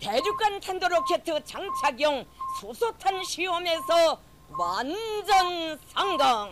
[0.00, 2.24] 대륙간 탄도로켓 장착용
[2.60, 4.20] 수소탄 시험에서
[4.58, 6.50] 완전 성공.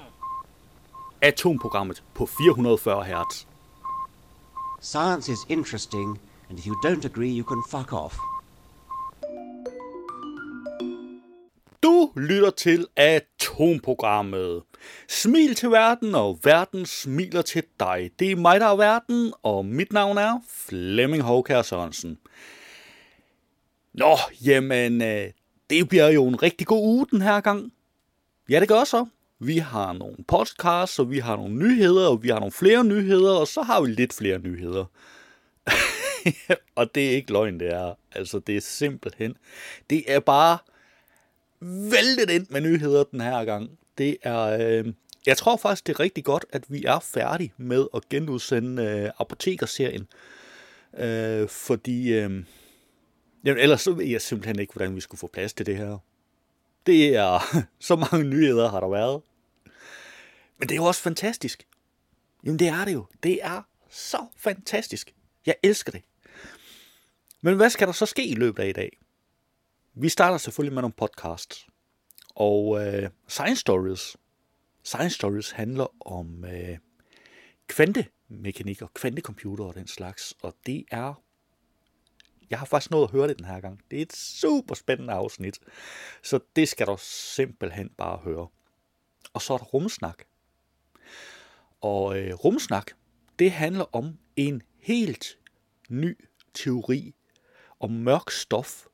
[1.21, 3.46] Atomprogrammet på 440 Hz.
[4.80, 8.17] Science is interesting, and if you don't agree, you can fuck off.
[11.83, 14.62] Du lytter til Atomprogrammet.
[15.08, 18.10] Smil til verden, og verden smiler til dig.
[18.19, 22.19] Det er mig, der er verden, og mit navn er Flemming Håkær Sørensen.
[23.94, 25.32] Nå, jamen, øh,
[25.70, 27.74] det bliver jo en rigtig god uge den her gang.
[28.50, 29.06] Ja, det gør så.
[29.40, 33.34] Vi har nogle podcasts, og vi har nogle nyheder, og vi har nogle flere nyheder,
[33.34, 34.86] og så har vi lidt flere nyheder.
[36.76, 37.94] og det er ikke løgn, det er.
[38.12, 39.38] Altså, det er simpelthen.
[39.90, 40.58] Det er bare
[41.91, 43.70] væltet ind med nyheder den her gang.
[43.98, 44.40] Det er...
[44.40, 44.94] Øh,
[45.26, 49.10] jeg tror faktisk, det er rigtig godt, at vi er færdige med at genudsende øh,
[49.20, 50.08] apotekerserien.
[50.98, 52.14] Øh, fordi...
[52.14, 52.44] Øh,
[53.44, 55.98] jamen, ellers så ved jeg simpelthen ikke, hvordan vi skulle få plads til det her.
[56.86, 57.40] Det er...
[57.80, 59.22] Så mange nyheder har der været.
[60.58, 61.68] Men det er jo også fantastisk.
[62.44, 63.05] Jamen, det er det jo.
[63.24, 65.13] Det er så fantastisk.
[65.45, 66.02] Jeg elsker det.
[67.41, 68.97] Men hvad skal der så ske i løbet af i dag?
[69.94, 71.67] Vi starter selvfølgelig med nogle podcasts.
[72.35, 74.17] Og øh, Science Stories.
[74.83, 76.78] Science Stories handler om øh,
[77.67, 80.33] kvantemekanik og kvantecomputer og den slags.
[80.41, 81.22] Og det er...
[82.53, 83.81] Jeg har faktisk nået at høre det den her gang.
[83.91, 85.59] Det er et super spændende afsnit.
[86.23, 88.47] Så det skal du simpelthen bare høre.
[89.33, 90.23] Og så er der rumsnak.
[91.81, 92.91] Og øh, rumsnak,
[93.39, 95.37] det handler om en helt
[95.89, 97.13] ny teori
[97.79, 98.85] om mørk stof,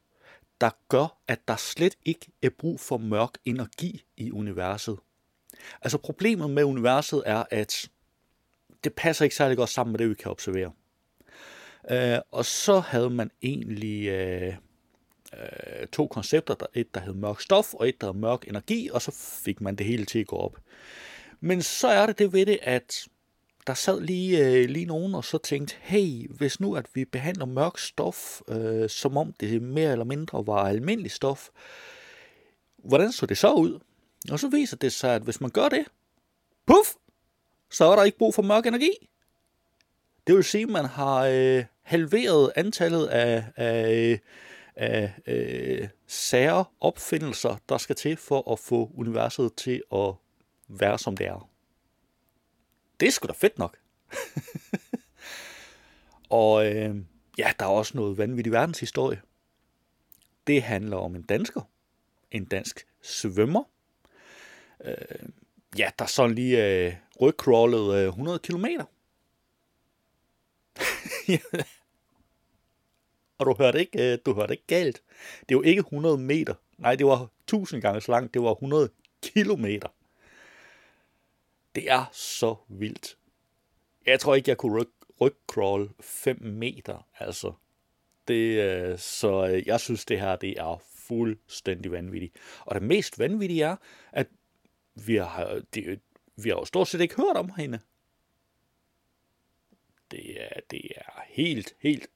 [0.61, 4.99] der gør, at der slet ikke er brug for mørk energi i universet.
[5.81, 7.89] Altså problemet med universet er, at
[8.83, 10.71] det passer ikke særlig godt sammen med det, vi kan observere.
[11.89, 14.53] Øh, og så havde man egentlig øh,
[15.33, 18.89] øh, to koncepter, der, et der hed mørk stof, og et der hed mørk energi,
[18.93, 19.11] og så
[19.45, 20.57] fik man det hele til at gå op.
[21.39, 23.07] Men så er det det ved det, at
[23.67, 27.45] der sad lige, øh, lige nogen og så tænkte, hey, hvis nu at vi behandler
[27.45, 31.49] mørk stof, øh, som om det mere eller mindre var almindelig stof,
[32.77, 33.79] hvordan så det så ud?
[34.31, 35.85] Og så viser det sig, at hvis man gør det,
[36.65, 36.89] puff,
[37.69, 39.09] så er der ikke brug for mørk energi.
[40.27, 44.19] Det vil sige, at man har øh, halveret antallet af, af,
[44.75, 50.13] af øh, sære opfindelser, der skal til for at få universet til at
[50.67, 51.49] være, som det er.
[52.99, 53.77] Det er sgu da fedt nok.
[56.29, 56.95] og øh,
[57.37, 59.21] ja, der er også noget vanvittig verdenshistorie.
[60.47, 61.61] Det handler om en dansker.
[62.31, 63.63] En dansk svømmer.
[64.83, 64.95] Øh,
[65.77, 68.85] ja, der sådan lige øh, rygcrawlede øh, 100 kilometer.
[73.39, 75.01] Og du hørte ikke, øh, du hørte ikke galt.
[75.49, 76.53] Det var ikke 100 meter.
[76.77, 78.33] Nej, det var 1000 gange så langt.
[78.33, 78.89] Det var 100
[79.21, 79.87] kilometer.
[81.75, 83.17] Det er så vildt.
[84.05, 84.89] Jeg tror ikke, jeg kunne ryg,
[85.21, 87.53] rygcrawl 5 meter, altså.
[88.27, 92.35] Det, øh, så øh, jeg synes, det her det er fuldstændig vanvittigt.
[92.65, 93.75] Og det mest vanvittige er,
[94.11, 94.27] at
[94.95, 95.99] vi har, det,
[96.35, 97.79] vi har jo stort set ikke hørt om hende.
[100.11, 102.07] Det er, det er helt, helt...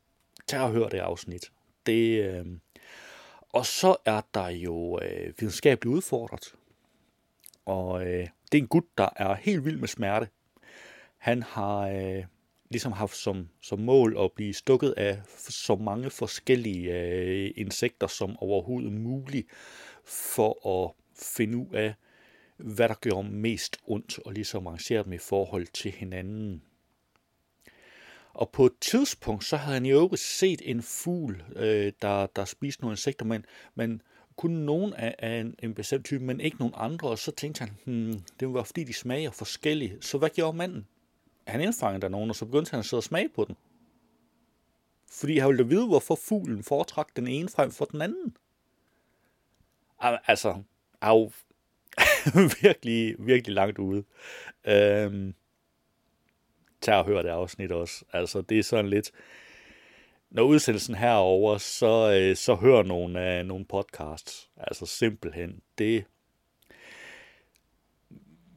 [0.48, 1.52] Tag og hør det afsnit.
[1.86, 2.46] Det, øh,
[3.50, 6.56] og så er der jo øh, videnskabeligt udfordret.
[7.66, 10.28] Og øh, det er en gut, der er helt vild med smerte.
[11.18, 12.24] Han har øh,
[12.70, 18.38] ligesom haft som, som mål at blive stukket af så mange forskellige øh, insekter som
[18.40, 19.48] overhovedet muligt,
[20.06, 21.94] for at finde ud af,
[22.58, 26.62] hvad der gør mest ondt, og ligesom arrangere dem i forhold til hinanden.
[28.34, 32.46] Og på et tidspunkt, så havde han i øvrigt set en fugl, øh, der, der
[32.46, 33.46] spiste nogle insekter, men,
[33.76, 34.02] men
[34.36, 37.60] kun nogen af, af en, en bestemt type, men ikke nogen andre, og så tænkte
[37.60, 40.06] han, hmm, det var fordi de smager forskelligt.
[40.06, 40.88] Så hvad gjorde manden?
[41.48, 43.56] Han indfangede der nogen, og så begyndte han at sidde og smage på den.
[45.12, 48.38] Fordi han ville vide, hvorfor fuglen foretrak den ene frem for den anden.
[50.00, 50.64] Altså,
[51.02, 51.32] er jo
[52.62, 54.04] virkelig, virkelig langt ude.
[54.66, 55.34] Øhm,
[56.84, 58.06] tag og hør det afsnit også.
[58.14, 59.12] Altså, det er sådan lidt
[60.34, 64.50] når udsendelsen herover, så, øh, så hører nogle, af, nogle podcasts.
[64.58, 66.06] Altså simpelthen, det...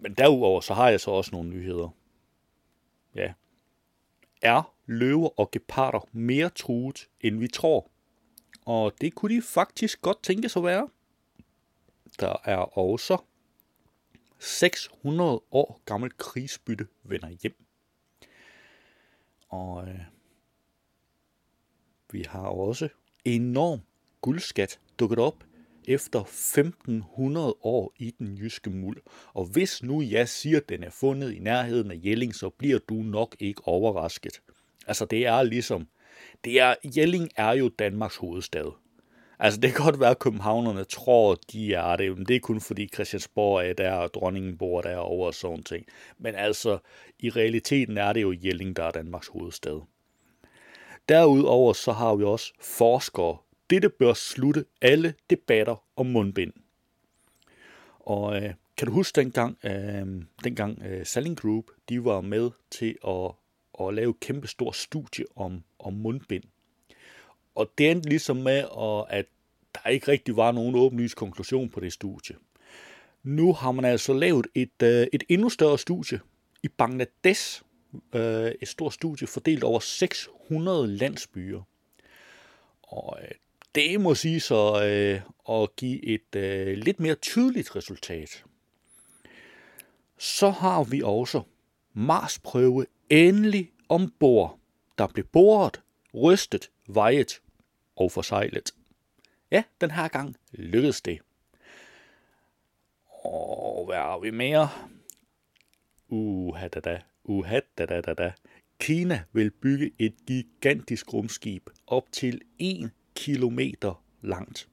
[0.00, 1.88] Men derudover, så har jeg så også nogle nyheder.
[3.14, 3.32] Ja.
[4.42, 7.90] Er løver og geparder mere truet, end vi tror?
[8.66, 10.88] Og det kunne de faktisk godt tænke sig at være.
[12.20, 13.18] Der er også
[14.38, 17.65] 600 år gammel krigsbytte vender hjem.
[19.56, 20.00] Og øh,
[22.12, 22.88] vi har også
[23.24, 23.80] enorm
[24.20, 25.44] guldskat dukket op
[25.88, 29.02] efter 1500 år i den jyske muld.
[29.32, 32.78] Og hvis nu jeg siger, at den er fundet i nærheden af Jelling, så bliver
[32.78, 34.42] du nok ikke overrasket.
[34.86, 35.88] Altså det er ligesom,
[36.44, 38.85] det er, Jelling er jo Danmarks hovedstad.
[39.38, 42.60] Altså det kan godt være, at københavnerne tror, de er det, men det er kun
[42.60, 45.86] fordi Christiansborg er der, og dronningen bor der og sådan ting.
[46.18, 46.78] Men altså,
[47.18, 49.80] i realiteten er det jo Jelling, der er Danmarks hovedstad.
[51.08, 53.36] Derudover så har vi også forskere.
[53.70, 56.52] Dette bør slutte alle debatter om mundbind.
[58.00, 62.96] Og øh, kan du huske dengang, øh, dengang øh, Selling Group, de var med til
[63.08, 63.30] at,
[63.86, 66.44] at lave et kæmpe stort studie om, om mundbind.
[67.56, 68.64] Og det endte ligesom med,
[69.08, 69.26] at
[69.74, 72.36] der ikke rigtig var nogen åbenlys konklusion på det studie.
[73.22, 76.20] Nu har man altså lavet et, øh, et endnu større studie
[76.62, 77.62] i Bangladesh.
[78.14, 81.62] Øh, et stort studie fordelt over 600 landsbyer.
[82.82, 83.28] Og øh,
[83.74, 84.72] det må sige så
[85.48, 86.34] at give et
[86.78, 88.44] lidt mere tydeligt resultat.
[90.18, 91.42] Så har vi også
[91.94, 94.58] Mars-prøve endelig ombord,
[94.98, 95.80] der blev boret,
[96.14, 97.40] rystet, vejet
[97.96, 98.74] og forsejlet.
[99.50, 101.18] Ja, den her gang lykkedes det.
[103.24, 104.68] Og hvad har vi mere?
[106.08, 108.32] Uha da da, uha da da da da.
[108.80, 114.68] Kina vil bygge et gigantisk rumskib op til 1 kilometer langt.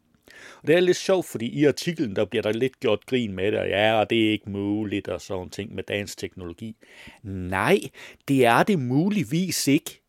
[0.62, 3.52] Og det er lidt sjovt, fordi i artiklen, der bliver der lidt gjort grin med
[3.52, 6.76] det, og ja, og det er ikke muligt, og sådan ting med dansk teknologi.
[7.24, 7.80] Nej,
[8.28, 10.03] det er det muligvis ikke.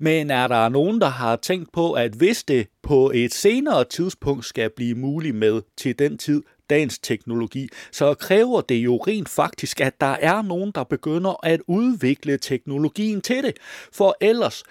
[0.00, 4.44] Men er der nogen, der har tænkt på, at hvis det på et senere tidspunkt
[4.44, 9.80] skal blive muligt med til den tid dagens teknologi, så kræver det jo rent faktisk,
[9.80, 13.56] at der er nogen, der begynder at udvikle teknologien til det.
[13.92, 14.62] For ellers,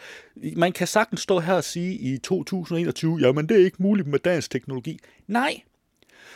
[0.55, 4.19] man kan sagtens stå her og sige i 2021, jamen det er ikke muligt med
[4.19, 4.99] dagens teknologi.
[5.27, 5.61] Nej,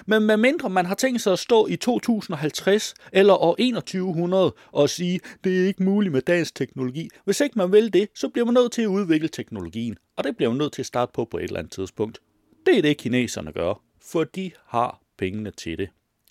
[0.05, 5.19] men medmindre man har tænkt sig at stå i 2050 eller år 2100 og sige,
[5.43, 7.09] det er ikke muligt med dagens teknologi.
[7.25, 9.97] Hvis ikke man vil det, så bliver man nødt til at udvikle teknologien.
[10.17, 12.19] Og det bliver man nødt til at starte på på et eller andet tidspunkt.
[12.65, 15.89] Det er det, kineserne gør, for de har pengene til det.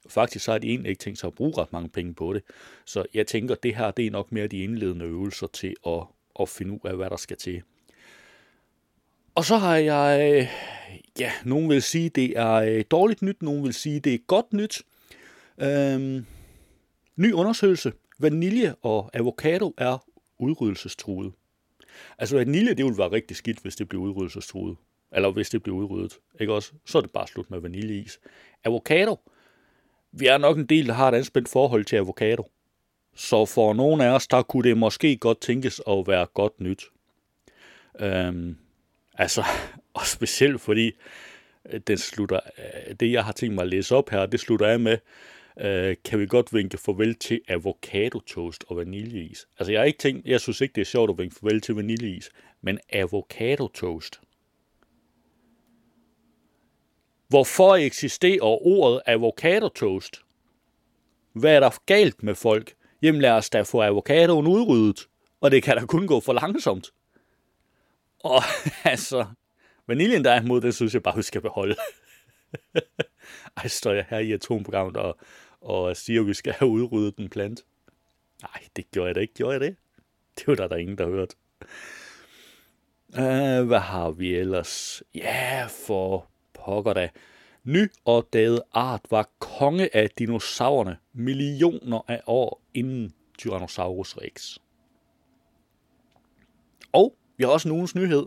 [0.08, 2.42] Faktisk så har de egentlig ikke tænkt sig at bruge ret mange penge på det.
[2.84, 6.02] Så jeg tænker, det her det er nok mere de indledende øvelser til at,
[6.40, 7.62] at finde ud af, hvad der skal til.
[9.38, 10.48] Og så har jeg, øh,
[11.18, 14.52] ja, nogen vil sige, det er øh, dårligt nyt, nogen vil sige, det er godt
[14.52, 14.82] nyt.
[15.58, 16.26] Øhm,
[17.16, 17.92] ny undersøgelse.
[18.18, 20.04] Vanilje og avocado er
[20.38, 21.32] udryddelsestruet.
[22.18, 24.76] Altså vanilje, det ville være rigtig skidt, hvis det blev udryddelsestruet.
[25.12, 26.18] Eller hvis det blev udryddet.
[26.40, 26.72] Ikke også?
[26.86, 28.20] Så er det bare slut med vaniljeis.
[28.64, 29.16] Avocado.
[30.12, 32.50] Vi er nok en del, der har et anspændt forhold til avocado.
[33.14, 36.84] Så for nogle af os, der kunne det måske godt tænkes at være godt nyt.
[38.00, 38.56] Øhm,
[39.18, 39.44] Altså,
[39.94, 40.92] og specielt fordi
[41.72, 44.66] øh, den slutter, øh, det jeg har tænkt mig at læse op her, det slutter
[44.66, 44.98] af med,
[45.60, 49.48] øh, kan vi godt vinke farvel til avocado toast og vaniljeis.
[49.58, 51.74] Altså jeg har ikke tænkt, jeg synes ikke det er sjovt at vinke farvel til
[51.74, 52.30] vaniljeis,
[52.62, 54.20] men avocado toast.
[57.28, 60.16] Hvorfor eksisterer ordet avocado toast?
[61.32, 62.74] Hvad er der galt med folk?
[63.02, 65.08] Jamen lad os da få avocadoen udryddet,
[65.40, 66.92] og det kan da kun gå for langsomt.
[68.24, 68.42] Og
[68.84, 69.26] altså,
[69.86, 71.76] vaniljen derimod, det synes jeg bare, vi skal beholde.
[73.56, 75.18] Ej, står jeg her i atomprogrammet og,
[75.60, 77.64] og siger, at vi skal have udryddet den plant.
[78.42, 79.34] Nej, det gjorde jeg da ikke.
[79.34, 79.76] Gjorde jeg det?
[80.38, 81.36] Det var der, der ingen, der hørte.
[83.08, 85.02] Uh, øh, hvad har vi ellers?
[85.14, 87.08] Ja, for pokker da.
[87.64, 94.58] Nyopdaget art var konge af dinosaurerne millioner af år inden Tyrannosaurus rex.
[96.92, 98.26] Og vi har også nogens nyhed.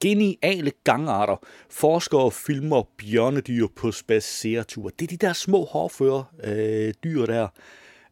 [0.00, 1.36] Geniale gangarter.
[1.70, 4.88] Forskere filmer bjørnedyr på spaceretur.
[4.88, 7.48] Det er de der små hårføre øh, dyr der,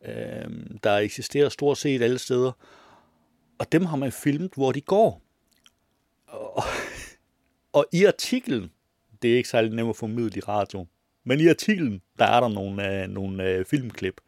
[0.05, 0.51] øh,
[0.85, 2.53] der eksisterer stort set alle steder.
[3.59, 5.23] Og dem har man filmet, hvor de går.
[6.27, 6.63] Og,
[7.73, 8.71] og i artiklen,
[9.23, 10.87] det er ikke særlig nemt at formidle i radio,
[11.25, 14.21] men i artiklen, der er der nogle, øh, nogle øh, filmklip,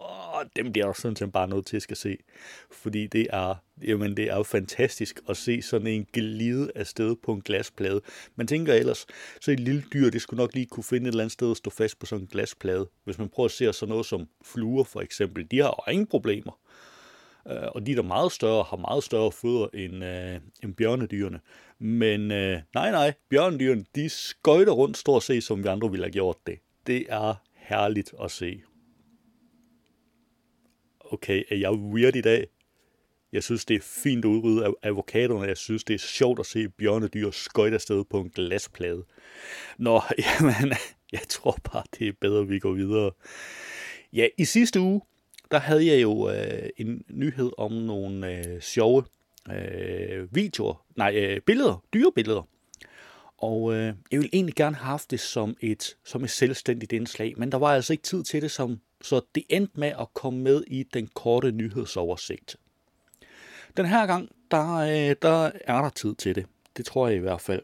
[0.00, 2.16] åh, dem bliver jeg sådan set bare nødt til at skal se.
[2.70, 7.32] Fordi det er, jamen det er jo fantastisk at se sådan en glide afsted på
[7.32, 8.00] en glasplade.
[8.36, 9.06] Man tænker ellers,
[9.40, 11.56] så et lille dyr, det skulle nok lige kunne finde et eller andet sted at
[11.56, 12.88] stå fast på sådan en glasplade.
[13.04, 16.06] Hvis man prøver at se sådan noget som fluer for eksempel, de har jo ingen
[16.06, 16.58] problemer.
[17.48, 21.40] Øh, og de der meget større, har meget større fødder end, øh, end bjørnedyrene.
[21.78, 26.12] Men øh, nej, nej, bjørnedyrene, de skøjter rundt stort set, som vi andre ville have
[26.12, 26.58] gjort det.
[26.86, 28.62] Det er herligt at se
[31.12, 32.46] okay, er jeg weird i dag?
[33.32, 35.46] Jeg synes, det er fint at udrydde av- avocaderne.
[35.46, 39.04] Jeg synes, det er sjovt at se bjørnedyr skøjte afsted på en glasplade.
[39.78, 40.00] Nå,
[40.40, 40.72] jamen,
[41.12, 43.10] jeg tror bare, det er bedre, at vi går videre.
[44.12, 45.00] Ja, i sidste uge,
[45.50, 49.04] der havde jeg jo øh, en nyhed om nogle øh, sjove
[49.52, 52.48] øh, videoer, nej, øh, billeder, dyrebilleder.
[53.38, 57.34] Og øh, jeg ville egentlig gerne have haft det som et, som et selvstændigt indslag,
[57.36, 60.40] men der var altså ikke tid til det, som, så det endte med at komme
[60.40, 62.56] med i den korte nyhedsoversigt.
[63.76, 66.46] Den her gang, der, øh, der er der tid til det.
[66.76, 67.62] Det tror jeg i hvert fald.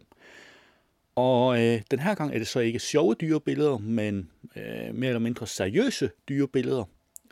[1.15, 5.19] Og øh, den her gang er det så ikke sjove dyrebilleder, men øh, mere eller
[5.19, 6.85] mindre seriøse dyrebilleder.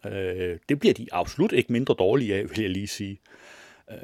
[0.06, 3.20] Øh, det bliver de absolut ikke mindre dårlige af, vil jeg lige sige.
[3.90, 3.96] Øh,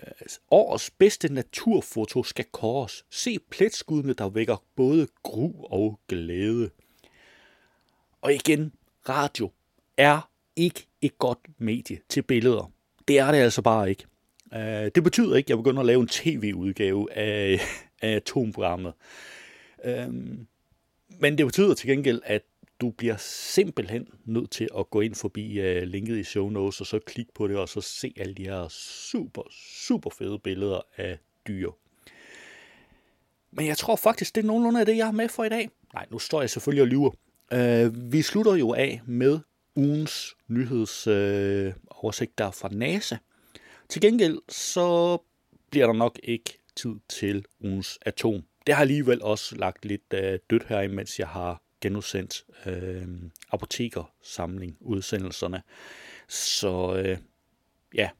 [0.50, 3.04] årets bedste naturfoto skal kåres.
[3.10, 6.70] Se pletskuddene, der vækker både gru og glæde.
[8.20, 8.72] Og igen,
[9.08, 9.50] radio
[10.00, 12.72] er ikke et godt medie til billeder.
[13.08, 14.04] Det er det altså bare ikke.
[14.54, 17.60] Øh, det betyder ikke, at jeg begynder at lave en tv-udgave af,
[18.02, 18.92] af atomprogrammet.
[19.84, 20.08] Øh,
[21.20, 22.42] men det betyder til gengæld, at
[22.80, 26.86] du bliver simpelthen nødt til at gå ind forbi uh, linket i show notes, og
[26.86, 29.42] så klikke på det, og så se alle de her super,
[29.86, 31.70] super fede billeder af dyr.
[33.52, 35.70] Men jeg tror faktisk, det er nogenlunde af det, jeg har med for i dag.
[35.94, 37.10] Nej, nu står jeg selvfølgelig og lyver.
[37.54, 39.38] Uh, vi slutter jo af med
[39.80, 43.16] ugens nyhedsoversigt øh, oversigt der fra NASA.
[43.88, 45.18] Til gengæld så
[45.70, 48.42] bliver der nok ikke tid til ugens atom.
[48.66, 53.08] Det har alligevel også lagt lidt øh, dødt her, mens jeg har genudsendt øh,
[53.52, 55.62] apotekersamling udsendelserne.
[56.28, 57.18] Så øh,
[57.94, 58.10] ja,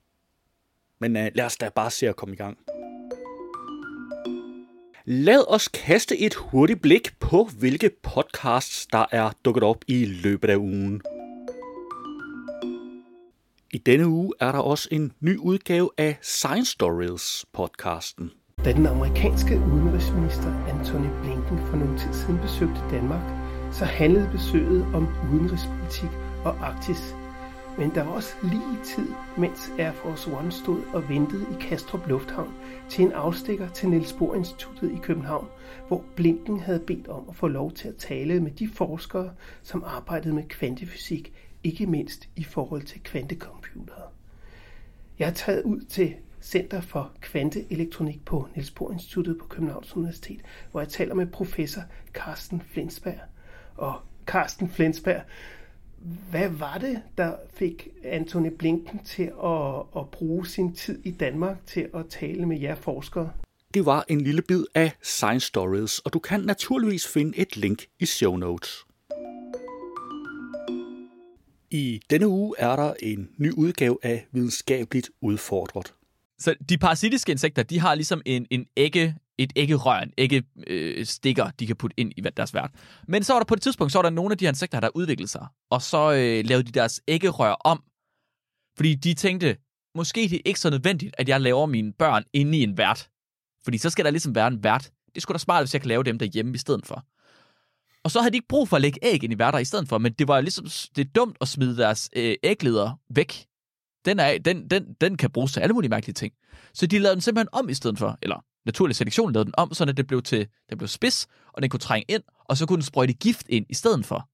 [0.99, 2.59] men øh, lad os da bare se at komme i gang.
[5.05, 10.50] Lad os kaste et hurtigt blik på, hvilke podcasts, der er dukket op i løbet
[10.50, 11.02] af ugen.
[13.72, 18.30] I denne uge er der også en ny udgave af Science Stories podcasten.
[18.64, 23.22] Da den amerikanske udenrigsminister Anthony Blinken for nogle tid siden besøgte Danmark,
[23.72, 26.10] så handlede besøget om udenrigspolitik
[26.44, 27.14] og Arktis.
[27.78, 29.08] Men der var også lige tid,
[29.38, 32.54] mens Air Force One stod og ventede i Kastrup Lufthavn
[32.88, 35.46] til en afstikker til Niels Bohr Instituttet i København,
[35.88, 39.30] hvor Blinken havde bedt om at få lov til at tale med de forskere,
[39.62, 41.32] som arbejdede med kvantefysik,
[41.64, 43.00] ikke mindst i forhold til
[43.70, 44.08] kvantecomputere.
[45.18, 50.40] Jeg er taget ud til Center for Kvanteelektronik på Niels Bohr Instituttet på Københavns Universitet,
[50.70, 53.20] hvor jeg taler med professor Carsten Flensberg.
[53.76, 55.22] Og Carsten Flensberg,
[56.30, 61.66] hvad var det, der fik Antony Blinken til at, at bruge sin tid i Danmark
[61.66, 63.30] til at tale med jer forskere?
[63.74, 67.84] Det var en lille bid af Science Stories, og du kan naturligvis finde et link
[67.98, 68.84] i show notes.
[71.70, 75.94] I denne uge er der en ny udgave af Videnskabeligt Udfordret.
[76.38, 81.06] Så de parasitiske insekter, de har ligesom en, en ægge, et æggerør, en ægge øh,
[81.06, 82.70] stikker, de kan putte ind i deres vært.
[83.08, 84.80] Men så var der på et tidspunkt, så var der nogle af de her insekter,
[84.80, 85.46] der udviklede sig.
[85.70, 87.82] Og så øh, lavede de deres æggerør om.
[88.76, 89.56] Fordi de tænkte,
[89.94, 93.10] måske det er ikke så nødvendigt, at jeg laver mine børn inde i en vært.
[93.64, 94.90] Fordi så skal der ligesom være en vært.
[95.14, 97.04] Det skulle da smart, hvis jeg kan lave dem derhjemme i stedet for.
[98.04, 99.88] Og så havde de ikke brug for at lægge æg ind i værter i stedet
[99.88, 100.64] for, men det var ligesom,
[100.97, 103.47] det er dumt at smide deres øh, ægleder væk.
[104.04, 106.35] Den, er, den, den, den kan bruges til alle mulige mærkelige ting.
[106.75, 109.75] Så de lavede den simpelthen om i stedet for, eller naturlig selektion lavede den om,
[109.75, 112.76] så det blev til, den blev spids, og den kunne trænge ind, og så kunne
[112.76, 114.28] den sprøjte gift ind i stedet for.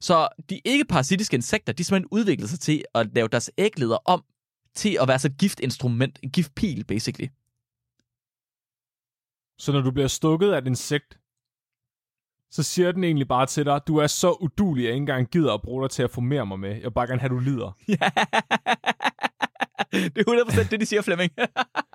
[0.00, 4.24] Så de ikke-parasitiske insekter, de simpelthen udviklede sig til at lave deres ægleder om
[4.74, 7.28] til at være så et giftinstrument, en giftpil, basically.
[9.58, 11.18] Så når du bliver stukket af et insekt,
[12.50, 15.30] så siger den egentlig bare til dig, du er så udulig, at jeg ikke engang
[15.30, 16.70] gider at bruge dig til at formere mig med.
[16.70, 17.76] Jeg vil bare gerne have, du lider.
[17.88, 18.10] Ja.
[19.92, 21.32] det er 100% det, de siger, Flemming.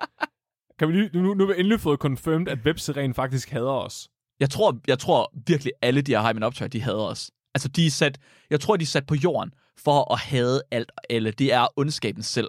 [0.78, 4.08] Kan vi lige, nu, nu har vi endelig fået confirmed, at webseren faktisk hader os.
[4.40, 7.30] jeg, tror, jeg tror virkelig, alle de her Hymen optøjer, de hader os.
[7.54, 8.18] Altså, de er sat,
[8.50, 11.30] jeg tror, de er sat på jorden for at hade alt og alle.
[11.30, 12.48] Det er ondskaben selv.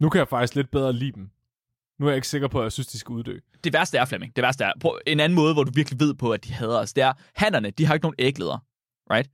[0.00, 1.30] Nu kan jeg faktisk lidt bedre lide dem.
[1.98, 3.38] Nu er jeg ikke sikker på, at jeg synes, de skal uddø.
[3.64, 6.14] Det værste er, Flemming, det værste er, på en anden måde, hvor du virkelig ved
[6.14, 8.58] på, at de hader os, det er, hannerne, de har ikke nogen ægleder,
[9.10, 9.30] right?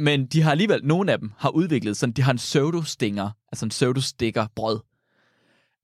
[0.00, 3.66] Men de har alligevel, nogle af dem har udviklet sådan, de har en pseudo-stinger, altså
[3.66, 4.80] en pseudo-stikker brød.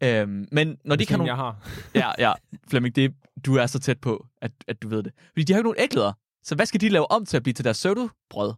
[0.03, 1.55] Øhm, men når de Hvis kan nogen, nogle...
[1.95, 2.13] jeg har.
[2.19, 2.33] Ja, ja,
[2.69, 3.15] Flemming, det,
[3.47, 5.13] du er så tæt på, at, at du ved det.
[5.33, 6.13] Fordi de har ikke nogen ægleder.
[6.43, 8.55] Så hvad skal de lave om til at blive til deres pseudo-brød?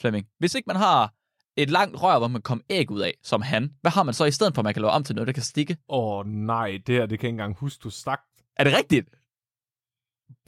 [0.00, 0.26] Flemming.
[0.38, 1.14] Hvis ikke man har
[1.56, 4.24] et langt rør, hvor man kommer æg ud af, som han, hvad har man så
[4.24, 5.76] i stedet for, at man kan lave om til noget, der kan stikke?
[5.88, 8.20] Åh oh, nej, det her, det kan jeg ikke engang huske, du stak.
[8.56, 9.08] Er det rigtigt?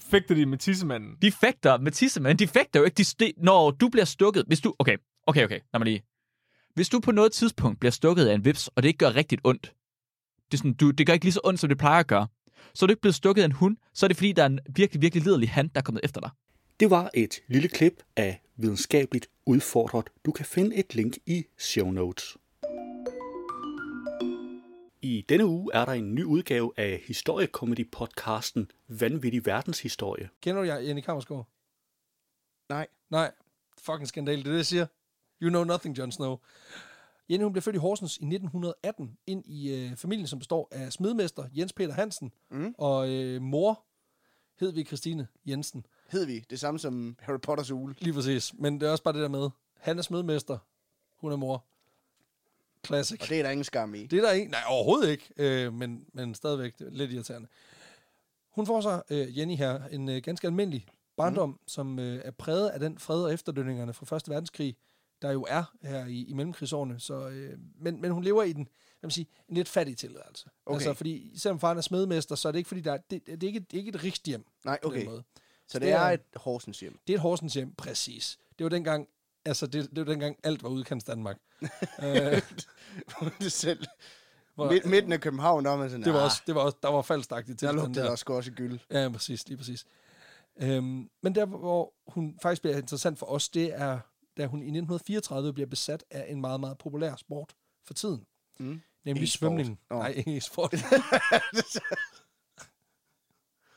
[0.01, 1.17] Fægter de med tissemanden?
[1.23, 2.95] De fægter med tisse, men de fægter jo ikke.
[2.95, 4.75] De sti- når du bliver stukket, hvis du...
[4.79, 4.97] Okay,
[5.27, 6.03] okay, okay, lad mig lige...
[6.75, 9.41] Hvis du på noget tidspunkt bliver stukket af en vips, og det ikke gør rigtigt
[9.45, 9.75] ondt,
[10.47, 12.27] det, er sådan, du, det gør ikke lige så ondt, som det plejer at gøre,
[12.75, 14.47] så er du ikke blevet stukket af en hund, så er det fordi, der er
[14.47, 16.31] en virkelig, virkelig liderlig hand, der er kommet efter dig.
[16.81, 20.11] Det var et lille klip af videnskabeligt udfordret.
[20.25, 22.37] Du kan finde et link i show notes.
[25.03, 30.29] I denne uge er der en ny udgave af historiekomedy-podcasten Vanvittig Verdenshistorie.
[30.41, 31.49] Kender du Jenny Kammersgaard?
[32.69, 32.87] Nej.
[33.11, 33.33] Nej.
[33.79, 34.87] Fucking skandal, det er det, jeg siger.
[35.43, 36.37] You know nothing, Jon Snow.
[37.31, 40.93] Jenny, hun blev født i Horsens i 1918, ind i øh, familien, som består af
[40.93, 42.75] smedmester Jens Peter Hansen, Mm.
[42.79, 43.85] og øh, mor
[44.61, 45.87] hed vi Christine Jensen.
[46.09, 47.95] Hed vi det samme som Harry Potters ule?
[47.99, 48.55] Lige præcis.
[48.59, 50.59] Men det er også bare det der med, han er smedmester,
[51.17, 51.65] hun er mor.
[52.87, 53.21] Classic.
[53.23, 54.07] Og det er der ingen skam i.
[54.07, 54.51] Det er der ikke.
[54.51, 55.31] Nej, overhovedet ikke.
[55.37, 57.49] Øh, men, men stadigvæk lidt irriterende.
[58.51, 61.59] Hun får så, øh, Jenny her, en øh, ganske almindelig barndom, mm.
[61.67, 64.77] som øh, er præget af den fred og efterdønningerne fra Første Verdenskrig,
[65.23, 67.01] der jo er her i, i mellemkrigsårene.
[67.01, 68.69] Så, øh, men, men hun lever i den,
[69.01, 70.49] hvad man sige, en lidt fattig tilværelse.
[70.67, 70.75] Okay.
[70.75, 73.43] Altså, fordi selvom faren er smedmester, så er det ikke, fordi der er, det, det,
[73.43, 75.07] er ikke, det er ikke et rigt hjem Nej, på den okay.
[75.07, 75.23] måde.
[75.69, 76.99] Så det det er er- et Horsens hjem.
[77.07, 78.39] Det er et Horsens hjem, præcis.
[78.59, 79.09] Det var dengang,
[79.45, 81.37] altså det, det var dengang alt var udkants Danmark.
[82.03, 82.43] øh,
[83.41, 83.85] det selv.
[84.55, 86.61] hvor, Midt, midten af København, der var man sådan, det var "Ah, også, det var
[86.61, 88.79] også, der var faldstagtigt til der lugtede der også også gyld.
[88.91, 89.85] Ja, præcis, lige præcis.
[90.57, 93.99] Øhm, men der, hvor hun faktisk bliver interessant for os, det er,
[94.37, 97.55] da hun i 1934 bliver besat af en meget, meget populær sport
[97.87, 98.27] for tiden.
[98.59, 98.81] Mm.
[99.05, 99.39] Nemlig E-sport.
[99.39, 99.81] svømning.
[99.91, 99.97] Nå.
[99.99, 100.75] Nej, ikke e-sport.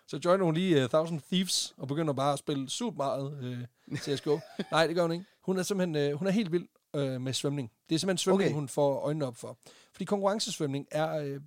[0.08, 3.58] Så joiner hun lige uh, Thousand Thieves og begynder bare at spille super meget
[3.92, 4.40] uh, CSGO.
[4.72, 5.26] Nej, det gør hun ikke.
[5.44, 7.72] Hun er simpelthen uh, hun er helt vild uh, med svømning.
[7.90, 8.56] Det er simpelthen svømning, Okay.
[8.56, 9.58] hun får øjnene op for.
[9.92, 11.42] Fordi konkurrencesvømning er, uh,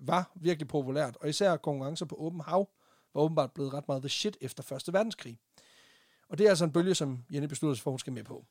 [0.00, 2.68] var virkelig populært, og især konkurrencer på åben hav
[3.14, 5.38] var åbenbart blevet ret meget the shit efter Første Verdenskrig.
[6.28, 8.24] Og det er altså en bølge, som Jenny beslutter sig for, at hun skal med
[8.24, 8.44] på.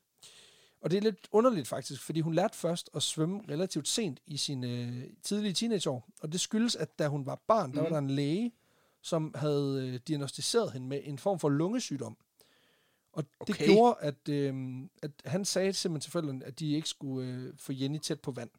[0.82, 4.38] Og det er lidt underligt faktisk, fordi hun lærte først at svømme relativt sent i
[4.38, 6.10] sine øh, tidlige teenageår.
[6.22, 8.52] Og det skyldes, at da hun var barn, der var der en læge,
[9.02, 12.18] som havde øh, diagnostiseret hende med en form for lungesygdom.
[13.14, 13.66] Og det Okay.
[13.66, 14.56] gjorde, at, øh,
[15.04, 18.32] at han sagde simpelthen til forældrene, at de ikke skulle øh, få Jenny tæt på
[18.32, 18.50] vand.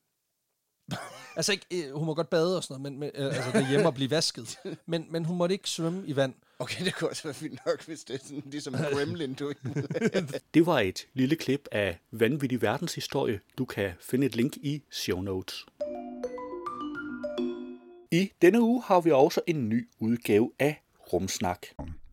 [1.37, 3.87] altså ikke, øh, hun må godt bade og sådan noget, men, men, øh, altså derhjemme
[3.87, 4.59] og blive vasket.
[4.87, 6.35] Men, men hun måtte ikke svømme i vand.
[6.59, 9.49] Okay, det kunne også være fint nok, hvis det er sådan, ligesom en gremlin, du
[9.49, 9.61] ikke
[10.55, 13.41] Det var et lille klip af Vanvittig Verdenshistorie.
[13.59, 15.67] Du kan finde et link i show notes.
[18.12, 21.59] I denne uge har vi også en ny udgave af Rumsnak.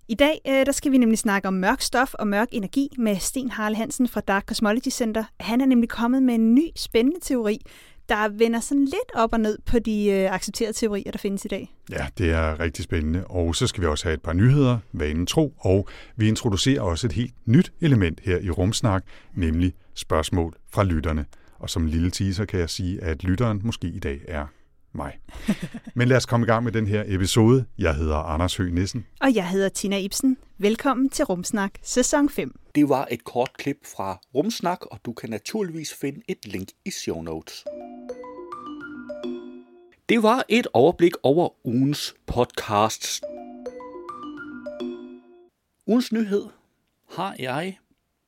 [0.07, 3.15] I dag øh, der skal vi nemlig snakke om mørk stof og mørk energi med
[3.19, 5.23] Sten Harle Hansen fra Dark Cosmology Center.
[5.39, 7.61] Han er nemlig kommet med en ny spændende teori,
[8.09, 11.47] der vender sådan lidt op og ned på de øh, accepterede teorier, der findes i
[11.47, 11.75] dag.
[11.91, 13.27] Ja, det er rigtig spændende.
[13.27, 17.07] Og så skal vi også have et par nyheder, vanen tro, og vi introducerer også
[17.07, 19.03] et helt nyt element her i Rumsnak,
[19.33, 21.25] nemlig spørgsmål fra lytterne.
[21.59, 24.45] Og som lille teaser kan jeg sige, at lytteren måske i dag er
[24.95, 25.19] mig.
[25.93, 27.65] Men lad os komme i gang med den her episode.
[27.77, 29.05] Jeg hedder Anders Høgh Nissen.
[29.21, 30.37] Og jeg hedder Tina Ibsen.
[30.57, 32.59] Velkommen til Rumsnak, sæson 5.
[32.75, 36.91] Det var et kort klip fra Rumsnak, og du kan naturligvis finde et link i
[36.91, 37.65] show notes.
[40.09, 43.21] Det var et overblik over ugens podcasts.
[45.87, 46.43] Ugens nyhed
[47.11, 47.77] har jeg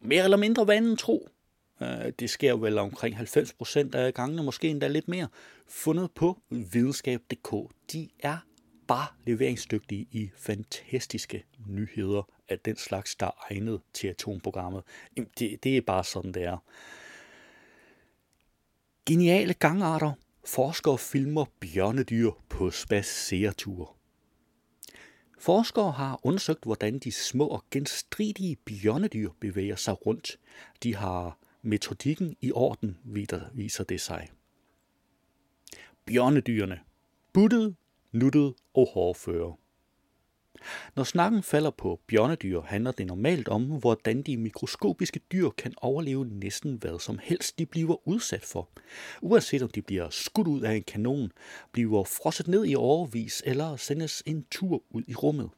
[0.01, 1.29] mere eller mindre vanen tro.
[1.81, 1.87] øh,
[2.19, 5.27] Det sker vel omkring 90% af gangene, måske endda lidt mere,
[5.69, 7.73] fundet på videnskab.dk.
[7.91, 8.37] De er
[8.87, 14.83] bare leveringsdygtige i fantastiske nyheder af den slags, der er egnet til atomprogrammet.
[15.39, 16.57] Det, det er bare sådan, det er.
[19.05, 20.11] Geniale gangarter.
[20.45, 23.95] Forskere filmer bjørnedyr på spaceretur.
[25.39, 30.39] Forskere har undersøgt, hvordan de små og genstridige bjørnedyr bevæger sig rundt.
[30.83, 32.97] De har metodikken i orden,
[33.53, 34.29] viser det sig.
[36.07, 36.79] Bjørnedyrene.
[37.33, 37.75] Buttet,
[38.11, 39.55] nuttet og hårdføre.
[40.95, 46.25] Når snakken falder på bjørnedyr, handler det normalt om, hvordan de mikroskopiske dyr kan overleve
[46.25, 48.69] næsten hvad som helst de bliver udsat for.
[49.21, 51.31] Uanset om de bliver skudt ud af en kanon,
[51.71, 55.49] bliver frosset ned i overvis eller sendes en tur ud i rummet.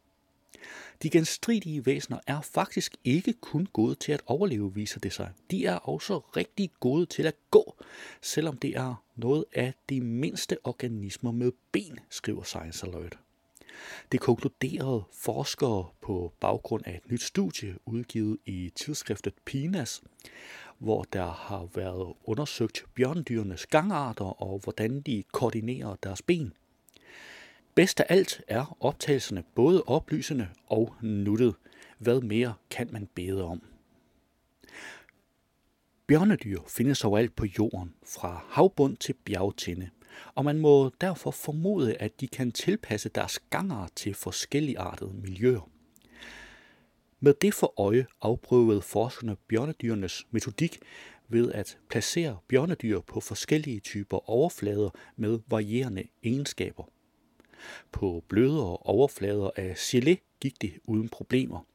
[1.03, 5.31] De genstridige væsener er faktisk ikke kun gode til at overleve, viser det sig.
[5.51, 7.75] De er også rigtig gode til at gå,
[8.21, 13.19] selvom det er noget af de mindste organismer med ben, skriver Science Alert.
[14.11, 20.01] Det konkluderede forskere på baggrund af et nyt studie udgivet i tidsskriftet PNAS,
[20.77, 26.53] hvor der har været undersøgt bjørndyrenes gangarter og hvordan de koordinerer deres ben.
[27.75, 31.55] Bedst af alt er optagelserne både oplysende og nuttet.
[31.97, 33.61] Hvad mere kan man bede om?
[36.07, 39.89] Bjørnedyr findes overalt på jorden, fra havbund til bjergtinde,
[40.35, 45.69] og man må derfor formode, at de kan tilpasse deres ganger til forskelligartede miljøer.
[47.19, 50.79] Med det for øje afprøvede forskerne bjørnedyrenes metodik
[51.27, 56.83] ved at placere bjørnedyr på forskellige typer overflader med varierende egenskaber.
[57.91, 61.65] På blødere overflader af gelé gik det uden problemer.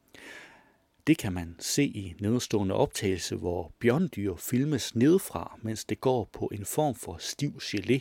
[1.06, 6.50] Det kan man se i nedstående optagelse, hvor bjørndyr filmes nedefra, mens det går på
[6.52, 7.98] en form for stiv gelé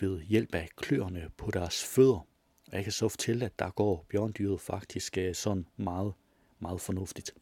[0.00, 2.26] ved hjælp af kløerne på deres fødder.
[2.66, 6.12] Og jeg kan så fortælle, at der går bjørndyret faktisk øh, sådan meget,
[6.60, 7.34] meget fornuftigt.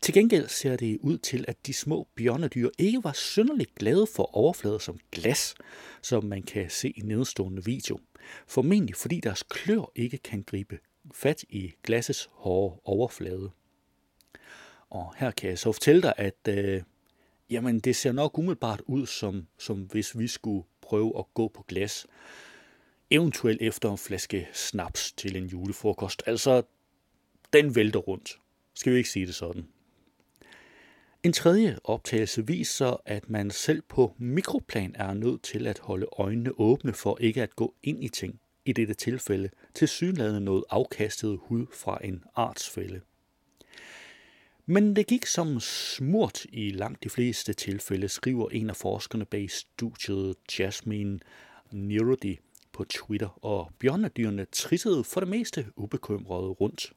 [0.00, 4.36] Til gengæld ser det ud til, at de små bjørnedyr ikke var synderligt glade for
[4.36, 5.54] overflader som glas,
[6.02, 7.98] som man kan se i nedstående video.
[8.46, 10.78] Formentlig fordi deres klør ikke kan gribe
[11.14, 13.50] fat i glassets hårde overflade.
[14.90, 16.82] Og her kan jeg så fortælle dig, at øh,
[17.50, 21.64] jamen, det ser nok umiddelbart ud, som, som hvis vi skulle prøve at gå på
[21.68, 22.06] glas.
[23.10, 26.22] Eventuelt efter en flaske snaps til en julefrokost.
[26.26, 26.62] Altså,
[27.52, 28.38] den vælter rundt.
[28.76, 29.68] Skal vi ikke sige det sådan?
[31.22, 36.60] En tredje optagelse viser, at man selv på mikroplan er nødt til at holde øjnene
[36.60, 38.40] åbne for ikke at gå ind i ting.
[38.64, 43.00] I dette tilfælde til synlædende noget afkastet hud fra en artsfælde.
[44.66, 49.50] Men det gik som smurt i langt de fleste tilfælde, skriver en af forskerne bag
[49.50, 51.18] studiet Jasmine
[51.72, 52.38] Nirodi
[52.72, 56.92] på Twitter, og bjørnedyrene trissede for det meste ubekymrede rundt.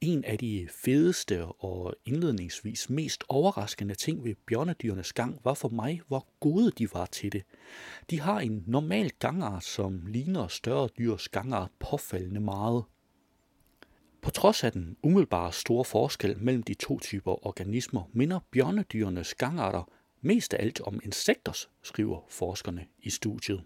[0.00, 6.00] En af de fedeste og indledningsvis mest overraskende ting ved bjørnedyrenes gang var for mig,
[6.08, 7.42] hvor gode de var til det.
[8.10, 12.84] De har en normal gangart, som ligner større dyrs gangart påfaldende meget.
[14.22, 19.90] På trods af den umiddelbare store forskel mellem de to typer organismer, minder bjørnedyrenes gangarter
[20.20, 23.62] mest af alt om insekters, skriver forskerne i studiet.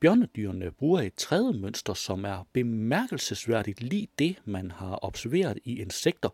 [0.00, 6.28] Bjørnedyrene bruger et tredje mønster, som er bemærkelsesværdigt lige det, man har observeret i insekter,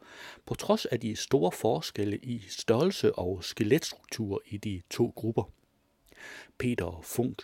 [0.46, 5.50] på trods af de store forskelle i størrelse og skeletstruktur i de to grupper.
[6.58, 7.42] Peter Funk,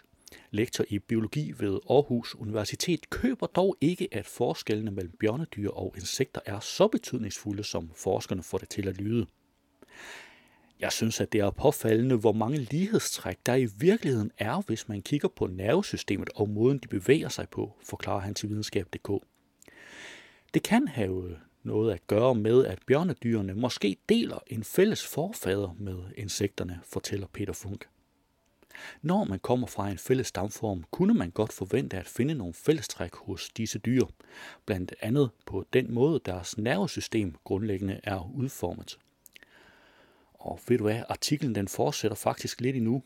[0.50, 6.40] lektor i biologi ved Aarhus Universitet, køber dog ikke, at forskellene mellem bjørnedyr og insekter
[6.46, 9.26] er så betydningsfulde, som forskerne får det til at lyde.
[10.85, 15.03] Jeg synes, at det er påfaldende, hvor mange lighedstræk der i virkeligheden er, hvis man
[15.03, 19.25] kigger på nervesystemet og måden, de bevæger sig på, forklarer han til videnskab.dk.
[20.55, 25.97] Det kan have noget at gøre med, at bjørnedyrene måske deler en fælles forfader med
[26.16, 27.88] insekterne, fortæller Peter Funk.
[29.03, 33.14] Når man kommer fra en fælles stamform, kunne man godt forvente at finde nogle fællestræk
[33.14, 34.07] hos disse dyr,
[34.66, 38.99] blandt andet på den måde, deres nervesystem grundlæggende er udformet.
[40.44, 43.02] Og ved du hvad, artiklen den fortsætter faktisk lidt endnu.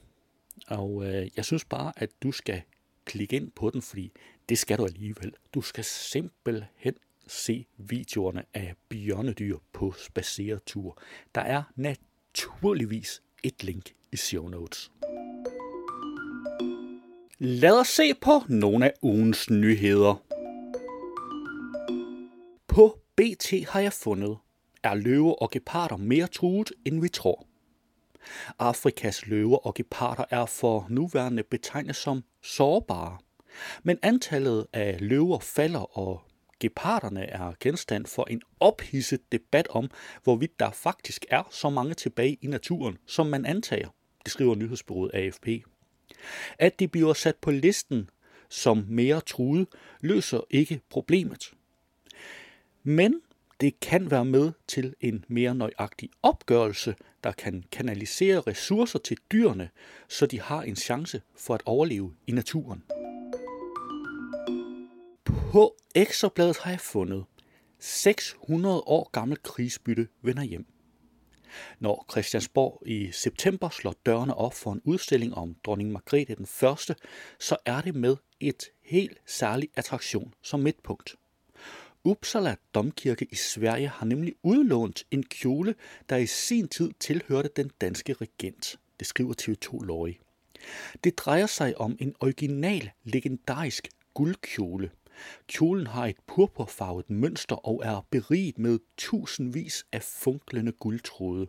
[0.68, 2.62] Og øh, jeg synes bare, at du skal
[3.05, 4.12] klikke ind på den, fordi
[4.48, 5.33] det skal du alligevel.
[5.55, 6.94] Du skal simpelthen
[7.27, 10.98] se videoerne af bjørnedyr på spaceretur.
[11.35, 14.92] Der er naturligvis et link i show notes.
[17.38, 20.22] Lad os se på nogle af ugens nyheder.
[22.66, 24.37] På BT har jeg fundet,
[24.83, 27.47] er løver og geparder mere truet, end vi tror.
[28.59, 33.19] Afrikas løver og geparder er for nuværende betegnet som sårbare,
[33.83, 36.23] men antallet af løver falder, og
[36.61, 39.91] geparderne er genstand for en ophidset debat om,
[40.23, 43.88] hvorvidt der faktisk er så mange tilbage i naturen, som man antager,
[44.25, 45.49] det skriver nyhedsbyrået AFP.
[46.59, 48.11] At de bliver sat på listen
[48.49, 49.69] som mere truet,
[50.01, 51.53] løser ikke problemet.
[52.83, 53.21] Men
[53.61, 56.94] det kan være med til en mere nøjagtig opgørelse,
[57.25, 59.71] der kan kanalisere ressourcer til dyrene,
[60.09, 62.83] så de har en chance for at overleve i naturen.
[65.53, 67.25] På Ekstrabladet har jeg fundet
[67.79, 70.66] 600 år gammel krigsbytte vender hjem.
[71.79, 76.94] Når Christiansborg i september slår dørene op for en udstilling om dronning Margrethe den første,
[77.38, 81.16] så er det med et helt særlig attraktion som midtpunkt.
[82.09, 85.75] Uppsala Domkirke i Sverige har nemlig udlånt en kjole,
[86.09, 88.79] der i sin tid tilhørte den danske regent.
[88.99, 90.14] Det skriver TV2 Lorry.
[91.05, 94.90] Det drejer sig om en original, legendarisk guldkjole.
[95.47, 101.47] Kjolen har et purpurfarvet mønster og er beriget med tusindvis af funklende guldtråde.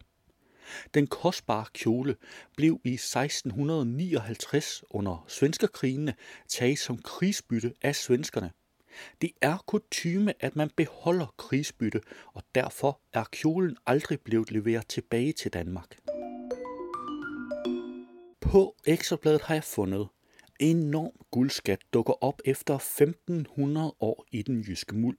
[0.93, 2.15] Den kostbare kjole
[2.57, 6.13] blev i 1659 under svenskerkrigene
[6.47, 8.51] taget som krigsbytte af svenskerne.
[9.21, 12.01] Det er kutyme, at man beholder krigsbytte,
[12.33, 15.97] og derfor er kjolen aldrig blevet leveret tilbage til Danmark.
[18.41, 20.07] På Ekstrabladet har jeg fundet,
[20.59, 25.17] enorm guldskat dukker op efter 1500 år i den jyske muld.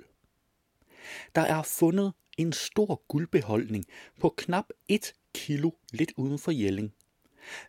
[1.35, 3.85] Der er fundet en stor guldbeholdning
[4.21, 6.93] på knap 1 kilo lidt uden for Jelling.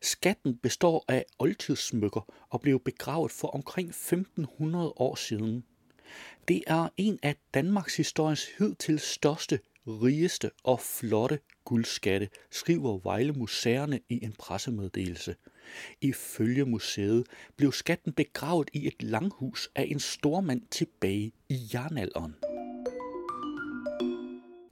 [0.01, 5.63] Skatten består af oldtidssmykker og blev begravet for omkring 1500 år siden.
[6.47, 13.99] Det er en af Danmarks historiens hidtil største, rigeste og flotte guldskatte, skriver Vejle Museerne
[14.09, 15.35] i en pressemeddelelse.
[16.01, 22.35] Ifølge museet blev skatten begravet i et langhus af en stormand tilbage i jernalderen.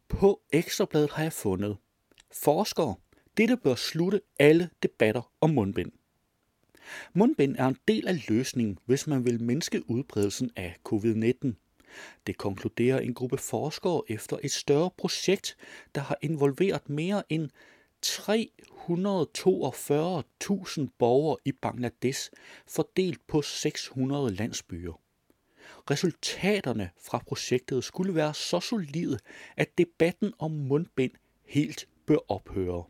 [0.08, 1.78] På Ekstrabladet har jeg fundet
[2.34, 2.96] forskere.
[3.38, 5.92] Dette bør slutte alle debatter om mundbind.
[7.14, 11.54] Mundbind er en del af løsningen, hvis man vil mindske udbredelsen af covid-19.
[12.28, 15.58] Det konkluderer en gruppe forskere efter et større projekt,
[15.96, 17.50] der har involveret mere end
[18.06, 22.32] 342.000 borgere i Bangladesh,
[22.68, 25.02] fordelt på 600 landsbyer.
[25.92, 29.20] Resultaterne fra projektet skulle være så solide,
[29.58, 31.12] at debatten om mundbind
[31.46, 32.84] helt bør ophøre.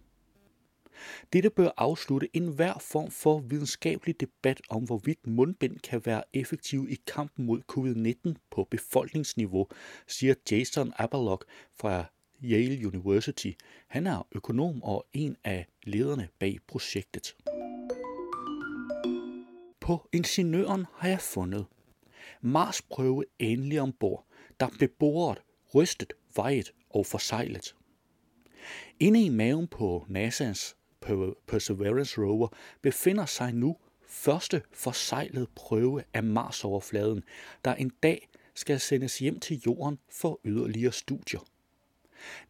[1.33, 6.97] Dette bør afslutte enhver form for videnskabelig debat om, hvorvidt mundbind kan være effektiv i
[7.07, 9.67] kampen mod covid-19 på befolkningsniveau,
[10.07, 11.45] siger Jason Aberlock
[11.79, 12.05] fra
[12.43, 13.51] Yale University.
[13.87, 17.35] Han er økonom og en af lederne bag projektet.
[19.79, 21.65] På Ingeniøren har jeg fundet
[22.41, 24.25] Mars prøve endelig ombord,
[24.59, 25.41] der blev boret,
[25.75, 27.75] rystet, vejet og forsejlet.
[28.99, 30.78] Inde i maven på NASA's
[31.47, 32.47] Perseverance rover
[32.81, 37.23] befinder sig nu første forsejlede prøve af Mars-overfladen,
[37.65, 41.39] der en dag skal sendes hjem til jorden for yderligere studier.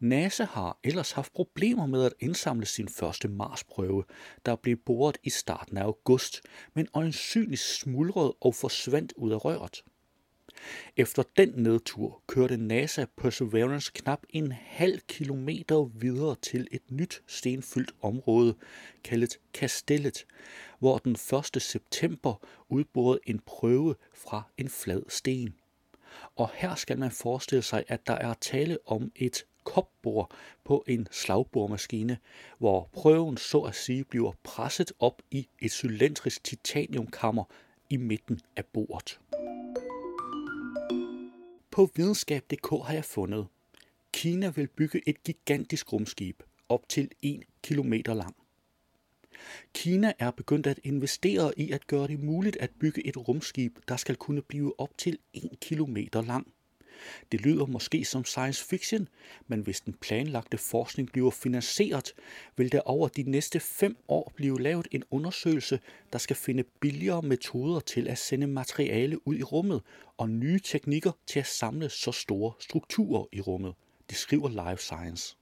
[0.00, 4.04] NASA har ellers haft problemer med at indsamle sin første Mars-prøve,
[4.46, 6.40] der blev boret i starten af august,
[6.74, 9.84] men øjensynligt smuldrede og forsvandt ud af røret.
[10.96, 17.94] Efter den nedtur kørte NASA Perseverance knap en halv kilometer videre til et nyt stenfyldt
[18.02, 18.54] område,
[19.04, 20.26] kaldet Kastellet,
[20.78, 21.16] hvor den
[21.56, 21.62] 1.
[21.62, 25.54] september udborede en prøve fra en flad sten.
[26.36, 30.30] Og her skal man forestille sig, at der er tale om et kopbord
[30.64, 32.18] på en slagboremaskine,
[32.58, 37.44] hvor prøven så at sige bliver presset op i et cylindrisk titaniumkammer
[37.90, 39.20] i midten af bordet.
[41.70, 43.46] På videnskab.dk har jeg fundet,
[44.12, 48.36] Kina vil bygge et gigantisk rumskib op til 1 km lang.
[49.74, 53.96] Kina er begyndt at investere i at gøre det muligt at bygge et rumskib, der
[53.96, 56.52] skal kunne blive op til 1 km lang.
[57.32, 59.08] Det lyder måske som science fiction,
[59.46, 62.14] men hvis den planlagte forskning bliver finansieret,
[62.56, 65.80] vil der over de næste fem år blive lavet en undersøgelse,
[66.12, 69.82] der skal finde billigere metoder til at sende materiale ud i rummet
[70.16, 73.74] og nye teknikker til at samle så store strukturer i rummet.
[74.10, 75.36] Det skriver Life Science.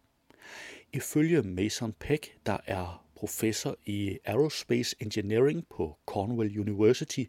[0.92, 7.24] Ifølge Mason Peck, der er professor i Aerospace Engineering på Cornell University,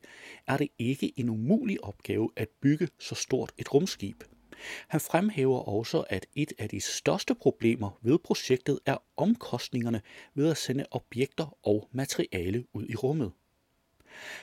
[0.47, 4.23] er det ikke en umulig opgave at bygge så stort et rumskib.
[4.87, 10.01] Han fremhæver også, at et af de største problemer ved projektet er omkostningerne
[10.35, 13.31] ved at sende objekter og materiale ud i rummet.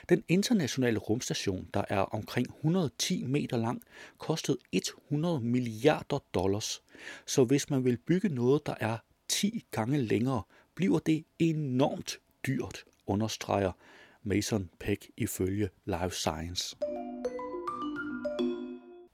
[0.09, 3.81] Den internationale rumstation, der er omkring 110 meter lang,
[4.17, 6.81] kostede 100 milliarder dollars.
[7.25, 10.41] Så hvis man vil bygge noget, der er 10 gange længere,
[10.77, 13.71] bliver det enormt dyrt, understreger
[14.23, 16.77] Mason Peck ifølge Life Science.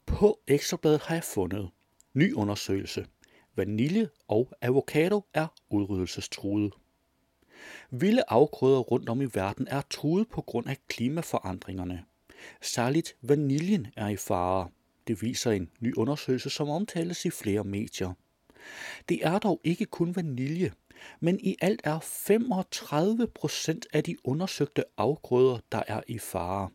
[0.06, 1.70] På Ekstrabladet har jeg fundet
[2.14, 3.06] ny undersøgelse.
[3.56, 6.72] Vanilje og avocado er udryddelsestruede.
[7.92, 12.04] Vilde afgrøder rundt om i verden er truet på grund af klimaforandringerne.
[12.62, 14.70] Særligt vaniljen er i fare.
[15.08, 18.14] Det viser en ny undersøgelse, som omtales i flere medier.
[19.10, 20.72] Det er dog ikke kun vanilje,
[21.20, 26.70] men i alt er 35 procent af de undersøgte afgrøder, der er i fare.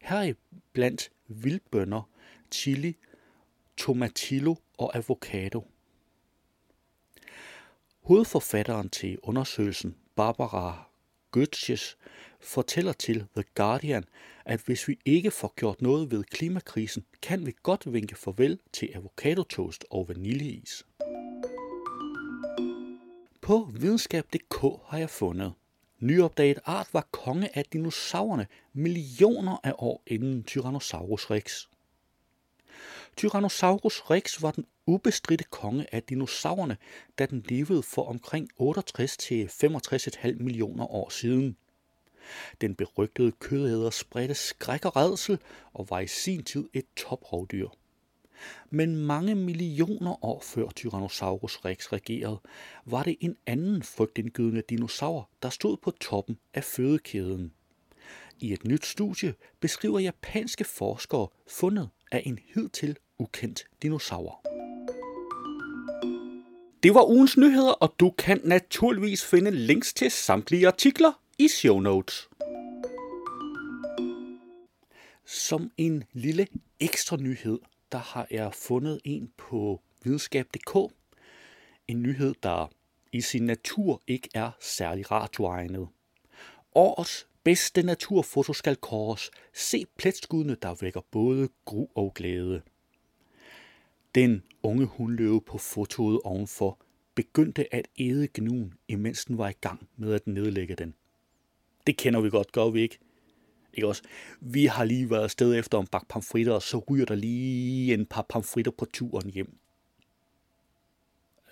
[0.00, 0.34] Her
[0.72, 2.08] blandt vildbønder,
[2.52, 2.96] chili,
[3.76, 5.66] tomatillo og avocado.
[8.02, 10.90] Hovedforfatteren til undersøgelsen, Barbara
[11.36, 11.96] Götzsches,
[12.40, 14.04] fortæller til The Guardian,
[14.44, 18.90] at hvis vi ikke får gjort noget ved klimakrisen, kan vi godt vinke farvel til
[18.94, 20.84] avocadotoast og vaniljeis.
[23.50, 25.52] På videnskab.dk har jeg fundet.
[26.00, 31.66] Nyopdaget art var konge af dinosaurerne millioner af år inden Tyrannosaurus rex.
[33.16, 36.76] Tyrannosaurus rex var den ubestridte konge af dinosaurerne,
[37.18, 41.56] da den levede for omkring 68 til 65,5 millioner år siden.
[42.60, 45.38] Den berygtede kødæder spredte skræk og redsel
[45.72, 47.68] og var i sin tid et toprovdyr.
[48.70, 52.40] Men mange millioner år før Tyrannosaurus rex regerede,
[52.86, 57.52] var det en anden frygtindgydende dinosaur, der stod på toppen af fødekæden.
[58.40, 64.40] I et nyt studie beskriver japanske forskere fundet af en hidtil ukendt dinosaur.
[66.82, 71.80] Det var ugens nyheder, og du kan naturligvis finde links til samtlige artikler i show
[71.80, 72.28] notes.
[75.26, 76.46] Som en lille
[76.80, 77.58] ekstra nyhed,
[77.92, 80.94] der har jeg fundet en på videnskab.dk.
[81.88, 82.72] En nyhed, der
[83.12, 85.88] i sin natur ikke er særlig radioegnet.
[86.74, 89.30] Årets bedste naturfoto skal kåres.
[89.54, 92.62] Se pletskuddene, der vækker både gru og glæde.
[94.14, 96.78] Den unge hundløve på fotoet ovenfor
[97.14, 100.94] begyndte at æde gnuen, imens den var i gang med at nedlægge den.
[101.86, 102.98] Det kender vi godt, gør vi ikke?
[103.74, 104.02] Ikke også?
[104.40, 108.06] Vi har lige været afsted efter en bak pamfritter, og så ryger der lige en
[108.06, 109.56] par pamfritter på turen hjem.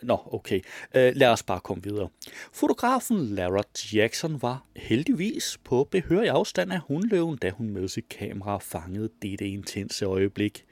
[0.03, 0.61] Nå, okay.
[0.95, 2.09] Uh, lad os bare komme videre.
[2.53, 8.59] Fotografen Lara Jackson var heldigvis på behørig afstand af hundløven, da hun med sit kamera
[8.59, 10.65] fangede dette intense øjeblik.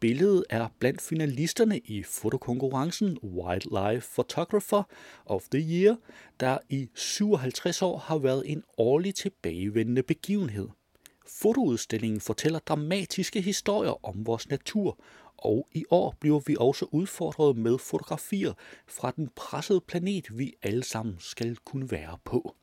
[0.00, 4.82] Billedet er blandt finalisterne i fotokonkurrencen Wildlife Photographer
[5.26, 5.96] of the Year,
[6.40, 10.68] der i 57 år har været en årlig tilbagevendende begivenhed.
[11.26, 14.98] Fotoudstillingen fortæller dramatiske historier om vores natur,
[15.36, 18.52] og i år bliver vi også udfordret med fotografier
[18.86, 22.54] fra den pressede planet, vi alle sammen skal kunne være på.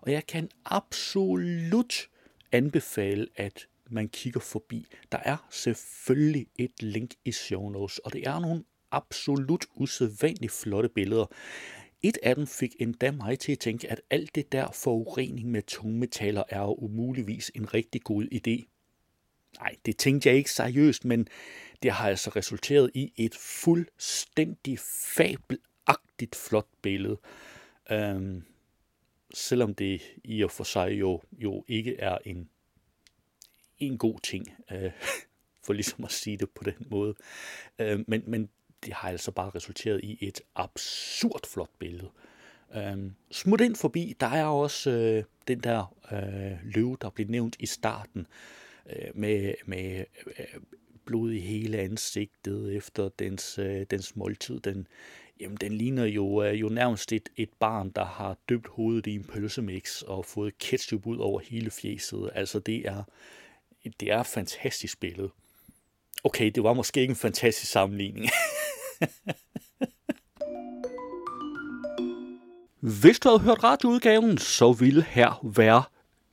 [0.00, 2.08] Og jeg kan absolut
[2.52, 4.86] anbefale, at man kigger forbi.
[5.12, 10.88] Der er selvfølgelig et link i show notes, og det er nogle absolut usædvanligt flotte
[10.88, 11.26] billeder.
[12.02, 15.62] Et af dem fik endda mig til at tænke, at alt det der forurening med
[15.62, 18.74] tungmetaller er jo umuligvis en rigtig god idé.
[19.60, 21.28] Nej, det tænkte jeg ikke seriøst, men
[21.82, 27.18] det har altså resulteret i et fuldstændig fabelagtigt flot billede.
[27.90, 28.42] Øhm,
[29.34, 32.48] selvom det i og for sig jo, jo ikke er en
[33.80, 34.90] en god ting, øh,
[35.64, 37.14] for ligesom at sige det på den måde.
[37.78, 38.48] Øh, men, men
[38.84, 42.10] det har altså bare resulteret i et absurd flot billede.
[42.76, 47.56] Øh, smut ind forbi, der er også øh, den der øh, løve, der blev nævnt
[47.58, 48.26] i starten,
[48.90, 50.60] øh, med, med øh,
[51.04, 54.60] blod i hele ansigtet efter dens, øh, dens måltid.
[54.60, 54.86] Den,
[55.40, 59.14] jamen, den ligner jo, øh, jo nærmest et, et barn, der har døbt hovedet i
[59.14, 62.30] en pølsemix og fået ketchup ud over hele fjeset.
[62.34, 63.02] Altså det er
[64.00, 65.30] det er et fantastisk billede.
[66.24, 68.26] Okay, det var måske ikke en fantastisk sammenligning.
[72.80, 75.82] Hvis du havde hørt radioudgaven, så ville her være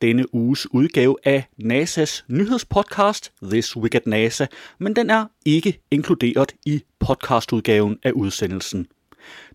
[0.02, 4.46] denne uges udgave af NASA's nyhedspodcast This Week at NASA,
[4.78, 8.88] men den er ikke inkluderet i podcastudgaven af udsendelsen.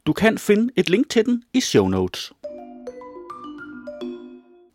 [0.06, 2.32] Du kan finde et link til den i show notes.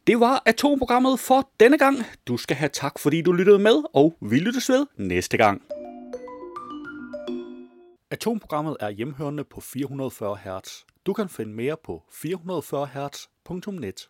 [0.07, 1.97] Det var atomprogrammet for denne gang.
[2.27, 5.61] Du skal have tak, fordi du lyttede med, og vi lyttes ved næste gang.
[8.11, 10.69] Atomprogrammet er hjemhørende på 440 Hz.
[11.05, 14.09] Du kan finde mere på 440 Hz.net.